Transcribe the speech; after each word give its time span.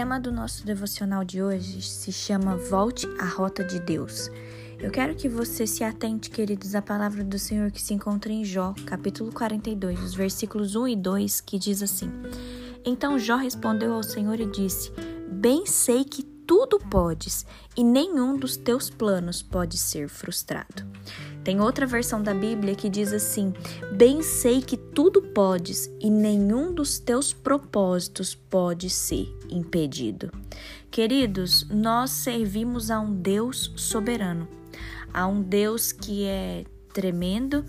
Tema 0.00 0.18
do 0.18 0.32
nosso 0.32 0.64
devocional 0.64 1.22
de 1.22 1.42
hoje 1.42 1.82
se 1.82 2.10
chama 2.10 2.56
Volte 2.56 3.06
à 3.20 3.26
Rota 3.26 3.62
de 3.62 3.78
Deus. 3.78 4.30
Eu 4.78 4.90
quero 4.90 5.14
que 5.14 5.28
você 5.28 5.66
se 5.66 5.84
atente, 5.84 6.30
queridos, 6.30 6.74
à 6.74 6.80
palavra 6.80 7.22
do 7.22 7.38
Senhor 7.38 7.70
que 7.70 7.82
se 7.82 7.92
encontra 7.92 8.32
em 8.32 8.42
Jó, 8.42 8.72
capítulo 8.86 9.30
42, 9.30 10.02
os 10.02 10.14
versículos 10.14 10.74
1 10.74 10.88
e 10.88 10.96
2, 10.96 11.42
que 11.42 11.58
diz 11.58 11.82
assim: 11.82 12.10
Então 12.82 13.18
Jó 13.18 13.36
respondeu 13.36 13.92
ao 13.92 14.02
Senhor 14.02 14.40
e 14.40 14.50
disse: 14.50 14.90
Bem 15.30 15.66
sei 15.66 16.02
que 16.02 16.22
tudo 16.22 16.78
podes 16.78 17.44
e 17.76 17.84
nenhum 17.84 18.38
dos 18.38 18.56
teus 18.56 18.88
planos 18.88 19.42
pode 19.42 19.76
ser 19.76 20.08
frustrado. 20.08 20.89
Tem 21.44 21.60
outra 21.60 21.86
versão 21.86 22.22
da 22.22 22.34
Bíblia 22.34 22.74
que 22.74 22.88
diz 22.88 23.12
assim: 23.12 23.54
Bem 23.92 24.22
sei 24.22 24.60
que 24.60 24.76
tudo 24.76 25.22
podes 25.22 25.90
e 26.00 26.10
nenhum 26.10 26.72
dos 26.72 26.98
teus 26.98 27.32
propósitos 27.32 28.34
pode 28.34 28.90
ser 28.90 29.34
impedido. 29.48 30.30
Queridos, 30.90 31.66
nós 31.70 32.10
servimos 32.10 32.90
a 32.90 33.00
um 33.00 33.14
Deus 33.14 33.72
soberano, 33.76 34.46
a 35.12 35.26
um 35.26 35.40
Deus 35.40 35.92
que 35.92 36.24
é 36.24 36.64
tremendo 36.92 37.64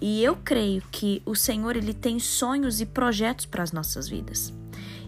e 0.00 0.24
eu 0.24 0.36
creio 0.36 0.82
que 0.90 1.22
o 1.24 1.34
Senhor 1.34 1.76
ele 1.76 1.94
tem 1.94 2.18
sonhos 2.18 2.80
e 2.80 2.86
projetos 2.86 3.46
para 3.46 3.62
as 3.62 3.72
nossas 3.72 4.08
vidas. 4.08 4.52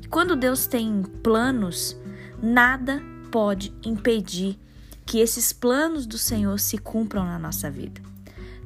E 0.01 0.07
quando 0.07 0.37
Deus 0.37 0.67
tem 0.67 1.03
planos, 1.23 1.97
nada 2.41 3.03
pode 3.31 3.75
impedir 3.85 4.57
que 5.07 5.19
esses 5.19 5.53
planos 5.53 6.07
do 6.07 6.19
Senhor 6.19 6.59
se 6.59 6.79
cumpram 6.79 7.25
na 7.25 7.39
nossa 7.39 7.71
vida. 7.71 8.01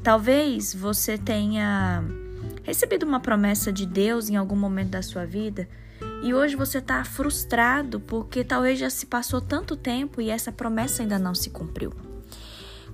Talvez 0.03 0.75
você 0.75 1.19
tenha 1.19 2.05
recebido 2.63 3.05
uma 3.05 3.21
promessa 3.21 3.73
de 3.73 3.85
Deus 3.85 4.29
em 4.29 4.37
algum 4.37 4.57
momento 4.57 4.91
da 4.91 5.03
sua 5.03 5.25
vida 5.25 5.69
e 6.23 6.35
hoje 6.35 6.57
você 6.57 6.79
está 6.79 7.05
frustrado 7.05 8.01
porque 8.01 8.45
talvez 8.45 8.79
já 8.79 8.91
se 8.91 9.07
passou 9.07 9.41
tanto 9.41 9.77
tempo 9.77 10.21
e 10.21 10.31
essa 10.31 10.53
promessa 10.53 11.03
ainda 11.03 11.19
não 11.19 11.35
se 11.35 11.51
cumpriu. 11.51 11.93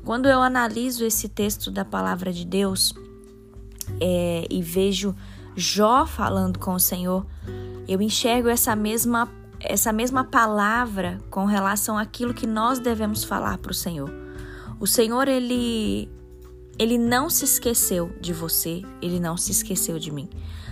Quando 0.04 0.28
eu 0.28 0.40
analiso 0.42 1.04
esse 1.04 1.28
texto 1.28 1.70
da 1.70 1.84
palavra 1.84 2.32
de 2.32 2.44
Deus 2.44 2.94
é, 4.00 4.46
e 4.50 4.62
vejo 4.62 5.14
Jó 5.56 6.06
falando 6.06 6.58
com 6.58 6.74
o 6.74 6.80
Senhor, 6.80 7.26
eu 7.88 8.02
enxergo 8.02 8.48
essa 8.48 8.74
mesma 8.76 9.30
essa 9.64 9.92
mesma 9.92 10.24
palavra 10.24 11.20
com 11.30 11.46
relação 11.46 11.96
àquilo 11.96 12.34
que 12.34 12.46
nós 12.46 12.78
devemos 12.78 13.24
falar 13.24 13.58
para 13.58 13.72
o 13.72 13.74
Senhor. 13.74 14.10
O 14.78 14.86
Senhor, 14.86 15.26
ele, 15.26 16.10
ele 16.78 16.98
não 16.98 17.30
se 17.30 17.44
esqueceu 17.44 18.12
de 18.20 18.32
você, 18.32 18.82
ele 19.00 19.18
não 19.18 19.36
se 19.36 19.52
esqueceu 19.52 19.98
de 19.98 20.10
mim. 20.10 20.28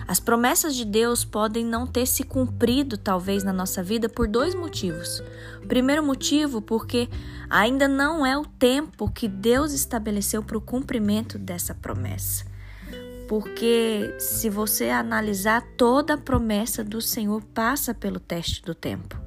As 0.06 0.20
promessas 0.20 0.74
de 0.74 0.84
Deus 0.84 1.24
podem 1.24 1.64
não 1.64 1.86
ter 1.86 2.06
se 2.06 2.24
cumprido, 2.24 2.98
talvez, 2.98 3.42
na 3.42 3.52
nossa 3.52 3.82
vida 3.82 4.08
por 4.08 4.28
dois 4.28 4.54
motivos. 4.54 5.22
O 5.62 5.66
primeiro 5.66 6.02
motivo, 6.02 6.60
porque 6.60 7.08
ainda 7.48 7.88
não 7.88 8.26
é 8.26 8.36
o 8.36 8.44
tempo 8.44 9.10
que 9.10 9.28
Deus 9.28 9.72
estabeleceu 9.72 10.42
para 10.42 10.58
o 10.58 10.60
cumprimento 10.60 11.38
dessa 11.38 11.74
promessa 11.74 12.51
porque 13.28 14.14
se 14.18 14.50
você 14.50 14.90
analisar 14.90 15.62
toda 15.76 16.14
a 16.14 16.18
promessa 16.18 16.82
do 16.82 17.00
Senhor 17.00 17.42
passa 17.54 17.94
pelo 17.94 18.20
teste 18.20 18.62
do 18.62 18.74
tempo. 18.74 19.20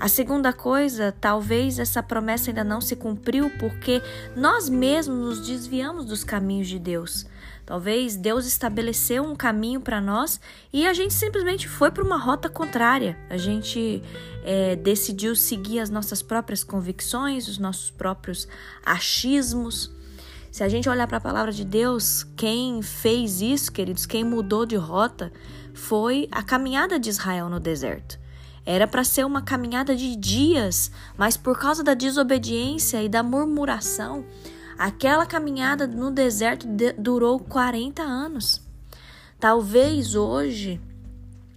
A 0.00 0.08
segunda 0.08 0.52
coisa, 0.52 1.12
talvez 1.12 1.78
essa 1.78 2.02
promessa 2.02 2.50
ainda 2.50 2.64
não 2.64 2.80
se 2.80 2.96
cumpriu 2.96 3.50
porque 3.58 4.02
nós 4.34 4.68
mesmos 4.68 5.38
nos 5.38 5.46
desviamos 5.46 6.04
dos 6.06 6.24
caminhos 6.24 6.66
de 6.66 6.78
Deus. 6.78 7.26
Talvez 7.64 8.16
Deus 8.16 8.44
estabeleceu 8.44 9.22
um 9.22 9.36
caminho 9.36 9.80
para 9.80 10.00
nós 10.00 10.40
e 10.72 10.86
a 10.86 10.92
gente 10.92 11.14
simplesmente 11.14 11.68
foi 11.68 11.90
para 11.90 12.02
uma 12.02 12.16
rota 12.16 12.48
contrária. 12.48 13.16
A 13.30 13.36
gente 13.36 14.02
é, 14.42 14.74
decidiu 14.74 15.36
seguir 15.36 15.78
as 15.78 15.88
nossas 15.88 16.22
próprias 16.22 16.64
convicções, 16.64 17.46
os 17.46 17.58
nossos 17.58 17.90
próprios 17.90 18.48
achismos. 18.84 19.90
Se 20.52 20.62
a 20.62 20.68
gente 20.68 20.86
olhar 20.86 21.06
para 21.06 21.16
a 21.16 21.20
palavra 21.20 21.50
de 21.50 21.64
Deus, 21.64 22.24
quem 22.36 22.82
fez 22.82 23.40
isso, 23.40 23.72
queridos, 23.72 24.04
quem 24.04 24.22
mudou 24.22 24.66
de 24.66 24.76
rota, 24.76 25.32
foi 25.72 26.28
a 26.30 26.42
caminhada 26.42 26.98
de 26.98 27.08
Israel 27.08 27.48
no 27.48 27.58
deserto. 27.58 28.20
Era 28.66 28.86
para 28.86 29.02
ser 29.02 29.24
uma 29.24 29.40
caminhada 29.40 29.96
de 29.96 30.14
dias, 30.14 30.92
mas 31.16 31.38
por 31.38 31.58
causa 31.58 31.82
da 31.82 31.94
desobediência 31.94 33.02
e 33.02 33.08
da 33.08 33.22
murmuração, 33.22 34.26
aquela 34.76 35.24
caminhada 35.24 35.86
no 35.86 36.10
deserto 36.10 36.68
durou 36.98 37.40
40 37.40 38.02
anos. 38.02 38.60
Talvez 39.40 40.14
hoje 40.14 40.78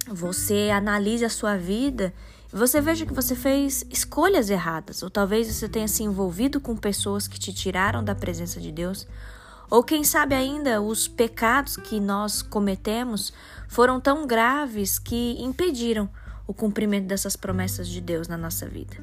você 0.08 0.70
analise 0.74 1.22
a 1.22 1.28
sua 1.28 1.58
vida 1.58 2.14
você 2.56 2.80
veja 2.80 3.04
que 3.04 3.12
você 3.12 3.34
fez 3.34 3.84
escolhas 3.90 4.48
erradas, 4.48 5.02
ou 5.02 5.10
talvez 5.10 5.46
você 5.46 5.68
tenha 5.68 5.88
se 5.88 6.02
envolvido 6.02 6.60
com 6.60 6.76
pessoas 6.76 7.28
que 7.28 7.38
te 7.38 7.52
tiraram 7.52 8.02
da 8.02 8.14
presença 8.14 8.60
de 8.60 8.72
Deus, 8.72 9.06
ou 9.68 9.82
quem 9.82 10.04
sabe 10.04 10.34
ainda 10.34 10.80
os 10.80 11.08
pecados 11.08 11.76
que 11.76 12.00
nós 12.00 12.40
cometemos 12.40 13.32
foram 13.68 14.00
tão 14.00 14.26
graves 14.26 14.98
que 14.98 15.36
impediram 15.38 16.08
o 16.46 16.54
cumprimento 16.54 17.06
dessas 17.06 17.36
promessas 17.36 17.88
de 17.88 18.00
Deus 18.00 18.28
na 18.28 18.36
nossa 18.38 18.66
vida. 18.66 18.96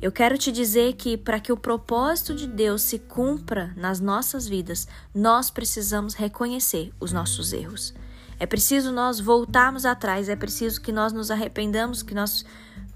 Eu 0.00 0.12
quero 0.12 0.38
te 0.38 0.52
dizer 0.52 0.92
que 0.94 1.16
para 1.16 1.40
que 1.40 1.50
o 1.50 1.56
propósito 1.56 2.34
de 2.34 2.46
Deus 2.46 2.82
se 2.82 2.98
cumpra 2.98 3.72
nas 3.76 3.98
nossas 3.98 4.46
vidas, 4.46 4.86
nós 5.14 5.50
precisamos 5.50 6.14
reconhecer 6.14 6.92
os 7.00 7.12
nossos 7.12 7.52
erros. 7.52 7.92
É 8.38 8.46
preciso 8.46 8.92
nós 8.92 9.18
voltarmos 9.18 9.86
atrás, 9.86 10.28
é 10.28 10.36
preciso 10.36 10.80
que 10.80 10.92
nós 10.92 11.12
nos 11.12 11.30
arrependamos, 11.30 12.02
que 12.02 12.14
nós 12.14 12.44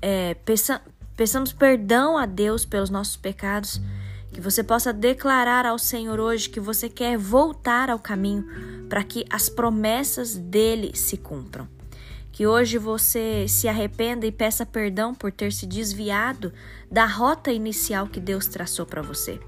é, 0.02 0.34
peça, 0.34 0.80
peçamos 1.16 1.52
perdão 1.52 2.16
a 2.16 2.26
Deus 2.26 2.64
pelos 2.64 2.90
nossos 2.90 3.16
pecados, 3.16 3.80
que 4.32 4.40
você 4.40 4.62
possa 4.62 4.92
declarar 4.92 5.66
ao 5.66 5.78
Senhor 5.78 6.20
hoje 6.20 6.48
que 6.48 6.60
você 6.60 6.88
quer 6.88 7.16
voltar 7.16 7.90
ao 7.90 7.98
caminho 7.98 8.44
para 8.88 9.02
que 9.02 9.24
as 9.30 9.48
promessas 9.48 10.36
dele 10.36 10.92
se 10.94 11.16
cumpram. 11.16 11.68
Que 12.32 12.46
hoje 12.46 12.78
você 12.78 13.46
se 13.48 13.66
arrependa 13.66 14.26
e 14.26 14.32
peça 14.32 14.64
perdão 14.64 15.14
por 15.14 15.32
ter 15.32 15.52
se 15.52 15.66
desviado 15.66 16.52
da 16.90 17.04
rota 17.06 17.50
inicial 17.50 18.06
que 18.06 18.20
Deus 18.20 18.46
traçou 18.46 18.86
para 18.86 19.02
você. 19.02 19.40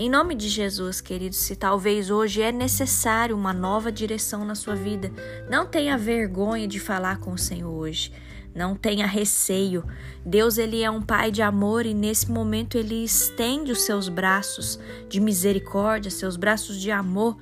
Em 0.00 0.08
nome 0.08 0.34
de 0.34 0.48
Jesus, 0.48 0.98
queridos, 0.98 1.36
se 1.36 1.54
talvez 1.54 2.10
hoje 2.10 2.40
é 2.40 2.50
necessário 2.50 3.36
uma 3.36 3.52
nova 3.52 3.92
direção 3.92 4.46
na 4.46 4.54
sua 4.54 4.74
vida, 4.74 5.12
não 5.46 5.66
tenha 5.66 5.98
vergonha 5.98 6.66
de 6.66 6.80
falar 6.80 7.18
com 7.18 7.32
o 7.32 7.38
Senhor 7.38 7.70
hoje. 7.70 8.10
Não 8.54 8.74
tenha 8.74 9.06
receio. 9.06 9.84
Deus 10.24 10.56
ele 10.56 10.82
é 10.82 10.90
um 10.90 11.02
pai 11.02 11.30
de 11.30 11.42
amor 11.42 11.84
e 11.84 11.92
nesse 11.92 12.30
momento 12.30 12.78
ele 12.78 13.04
estende 13.04 13.72
os 13.72 13.82
seus 13.82 14.08
braços 14.08 14.80
de 15.06 15.20
misericórdia, 15.20 16.10
seus 16.10 16.34
braços 16.34 16.80
de 16.80 16.90
amor, 16.90 17.36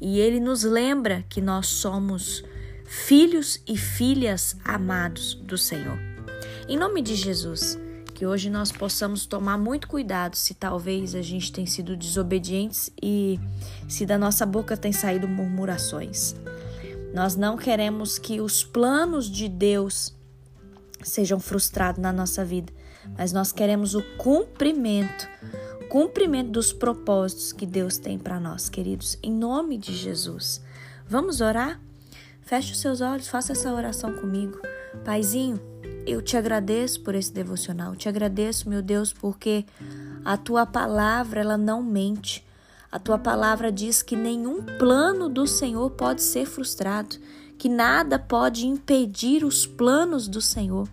e 0.00 0.18
ele 0.18 0.40
nos 0.40 0.64
lembra 0.64 1.24
que 1.28 1.40
nós 1.40 1.68
somos 1.68 2.42
filhos 2.84 3.62
e 3.68 3.76
filhas 3.76 4.56
amados 4.64 5.34
do 5.34 5.56
Senhor. 5.56 5.96
Em 6.68 6.76
nome 6.76 7.00
de 7.02 7.14
Jesus, 7.14 7.78
que 8.14 8.24
hoje 8.24 8.48
nós 8.48 8.70
possamos 8.70 9.26
tomar 9.26 9.58
muito 9.58 9.88
cuidado 9.88 10.36
se 10.36 10.54
talvez 10.54 11.14
a 11.16 11.20
gente 11.20 11.52
tenha 11.52 11.66
sido 11.66 11.96
desobedientes 11.96 12.90
e 13.02 13.40
se 13.88 14.06
da 14.06 14.16
nossa 14.16 14.46
boca 14.46 14.76
tem 14.76 14.92
saído 14.92 15.26
murmurações. 15.26 16.36
Nós 17.12 17.34
não 17.34 17.56
queremos 17.56 18.16
que 18.16 18.40
os 18.40 18.64
planos 18.64 19.28
de 19.28 19.48
Deus 19.48 20.14
sejam 21.02 21.40
frustrados 21.40 22.00
na 22.00 22.12
nossa 22.12 22.44
vida, 22.44 22.72
mas 23.18 23.32
nós 23.32 23.52
queremos 23.52 23.94
o 23.94 24.02
cumprimento, 24.16 25.28
cumprimento 25.88 26.50
dos 26.50 26.72
propósitos 26.72 27.52
que 27.52 27.66
Deus 27.66 27.98
tem 27.98 28.18
para 28.18 28.38
nós, 28.38 28.68
queridos, 28.68 29.18
em 29.22 29.32
nome 29.32 29.76
de 29.76 29.94
Jesus. 29.94 30.62
Vamos 31.06 31.40
orar? 31.40 31.80
Feche 32.42 32.72
os 32.72 32.80
seus 32.80 33.00
olhos, 33.00 33.28
faça 33.28 33.52
essa 33.52 33.72
oração 33.72 34.14
comigo. 34.14 34.60
Paizinho, 35.04 35.60
eu 36.06 36.20
te 36.20 36.36
agradeço 36.36 37.00
por 37.00 37.14
esse 37.14 37.32
devocional. 37.32 37.96
Te 37.96 38.08
agradeço, 38.08 38.68
meu 38.68 38.82
Deus, 38.82 39.12
porque 39.12 39.64
a 40.24 40.36
tua 40.36 40.66
palavra 40.66 41.40
ela 41.40 41.56
não 41.56 41.82
mente. 41.82 42.44
A 42.90 42.98
tua 42.98 43.18
palavra 43.18 43.72
diz 43.72 44.02
que 44.02 44.14
nenhum 44.14 44.62
plano 44.78 45.28
do 45.28 45.46
Senhor 45.46 45.90
pode 45.90 46.22
ser 46.22 46.46
frustrado, 46.46 47.16
que 47.58 47.68
nada 47.68 48.18
pode 48.18 48.66
impedir 48.66 49.44
os 49.44 49.66
planos 49.66 50.28
do 50.28 50.40
Senhor. 50.40 50.88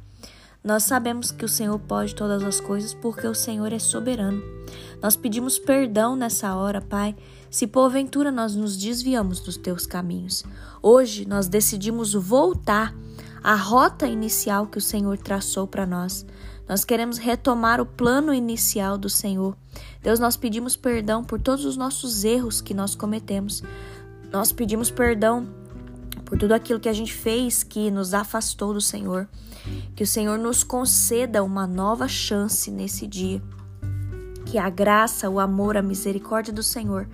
Nós 0.64 0.84
sabemos 0.84 1.32
que 1.32 1.44
o 1.44 1.50
Senhor 1.50 1.78
pode 1.80 2.16
todas 2.16 2.44
as 2.44 2.60
coisas 2.60 2.94
porque 2.94 3.26
o 3.28 3.36
Senhor 3.36 3.74
é 3.74 3.80
soberano. 3.80 4.42
Nós 5.02 5.16
pedimos 5.16 5.58
perdão 5.58 6.16
nessa 6.16 6.56
hora, 6.56 6.80
Pai, 6.80 7.16
se 7.50 7.66
porventura 7.66 8.32
nós 8.32 8.56
nos 8.56 8.78
desviamos 8.78 9.40
dos 9.40 9.58
teus 9.58 9.86
caminhos. 9.86 10.44
Hoje 10.82 11.28
nós 11.28 11.48
decidimos 11.48 12.14
voltar 12.14 12.96
à 13.44 13.56
rota 13.56 14.08
inicial 14.08 14.68
que 14.68 14.78
o 14.78 14.82
Senhor 14.82 15.18
traçou 15.18 15.68
para 15.68 15.86
nós. 15.86 16.26
Nós 16.68 16.86
queremos 16.86 17.18
retomar 17.18 17.82
o 17.82 17.86
plano 17.86 18.34
inicial 18.34 18.98
do 18.98 19.10
Senhor. 19.10 19.58
Deus, 20.02 20.20
nós 20.20 20.38
pedimos 20.38 20.76
perdão 20.76 21.24
por 21.24 21.42
todos 21.42 21.66
os 21.66 21.76
nossos 21.76 22.24
erros 22.24 22.62
que 22.62 22.74
nós 22.74 22.96
cometemos. 22.96 23.64
Nós 24.32 24.52
pedimos 24.52 24.90
perdão 24.90 25.48
por 26.26 26.38
tudo 26.38 26.54
aquilo 26.54 26.80
que 26.80 26.88
a 26.88 26.94
gente 26.94 27.14
fez 27.14 27.62
que 27.62 27.92
nos 27.92 28.14
afastou 28.14 28.74
do 28.74 28.80
Senhor. 28.80 29.28
Que 29.96 30.04
o 30.04 30.08
Senhor 30.08 30.38
nos 30.38 30.64
conceda 30.64 31.44
uma 31.44 31.68
nova 31.68 32.08
chance 32.08 32.72
nesse 32.72 33.06
dia. 33.06 33.42
Que 34.46 34.58
a 34.58 34.70
graça, 34.70 35.30
o 35.30 35.40
amor, 35.40 35.76
a 35.76 35.82
misericórdia 35.82 36.54
do 36.54 36.64
Senhor 36.64 37.08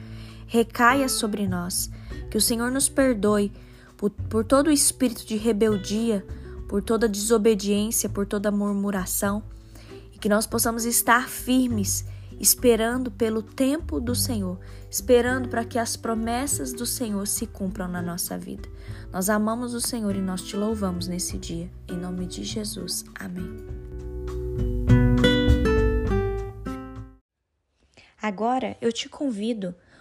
recaia 0.45 1.09
sobre 1.09 1.47
nós. 1.47 1.89
Que 2.30 2.38
o 2.38 2.41
Senhor 2.41 2.71
nos 2.71 2.88
perdoe 2.88 3.51
por, 3.97 4.11
por 4.11 4.45
todo 4.45 4.67
o 4.67 4.71
espírito 4.71 5.25
de 5.25 5.35
rebeldia, 5.35 6.25
por 6.69 6.81
toda 6.81 7.09
desobediência, 7.09 8.07
por 8.07 8.25
toda 8.25 8.51
murmuração. 8.51 9.44
E 10.13 10.19
que 10.19 10.29
nós 10.29 10.45
possamos 10.45 10.85
estar 10.85 11.27
firmes, 11.27 12.05
esperando 12.39 13.11
pelo 13.11 13.41
tempo 13.41 13.99
do 13.99 14.15
Senhor, 14.15 14.59
esperando 14.89 15.49
para 15.49 15.65
que 15.65 15.79
as 15.79 15.97
promessas 15.97 16.71
do 16.71 16.85
Senhor 16.85 17.27
se 17.27 17.47
cumpram 17.47 17.88
na 17.88 18.01
nossa 18.01 18.38
vida. 18.38 18.69
Nós 19.11 19.29
amamos 19.29 19.73
o 19.73 19.81
Senhor 19.81 20.15
e 20.15 20.21
nós 20.21 20.41
te 20.41 20.55
louvamos 20.55 21.07
nesse 21.07 21.38
dia. 21.38 21.69
Em 21.88 21.97
nome 21.97 22.25
de 22.25 22.44
Jesus. 22.44 23.03
Amém. 23.15 23.77
Agora 28.21 28.75
eu 28.81 28.91
te 28.91 29.07
convido, 29.07 29.73